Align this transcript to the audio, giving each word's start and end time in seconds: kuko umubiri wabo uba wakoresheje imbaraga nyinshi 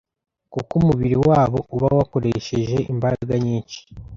kuko 0.53 0.71
umubiri 0.81 1.17
wabo 1.27 1.59
uba 1.75 1.87
wakoresheje 1.97 2.77
imbaraga 2.91 3.33
nyinshi 3.45 3.79